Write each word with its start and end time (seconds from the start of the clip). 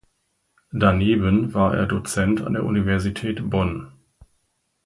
Daneben 0.73 1.53
war 1.53 1.77
er 1.77 1.85
Dozent 1.85 2.41
an 2.41 2.53
der 2.53 2.63
Universität 2.65 3.47
Bonn. 3.51 3.91